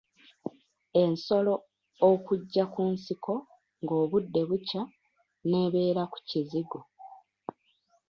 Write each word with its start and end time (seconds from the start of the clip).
Ensolo 1.01 1.53
okujja 2.09 2.63
ku 2.73 2.81
nsiko 2.93 3.33
ng’obudde 3.83 4.41
bukya 4.49 4.81
n’ebeera 5.49 6.03
ku 6.11 6.17
kizigo. 6.29 6.79